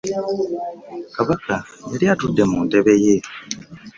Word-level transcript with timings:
Kabaka 1.15 1.53
yali 1.91 2.05
atudde 2.13 2.43
mu 2.51 2.59
ntebe 2.67 2.93
ye. 3.05 3.15